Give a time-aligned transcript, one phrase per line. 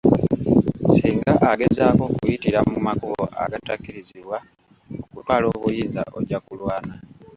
[0.93, 4.37] Singa agezaako okuyitira mu makubo agatakkirizibwa
[5.13, 6.93] okutwala obuyinza ojja kulwana.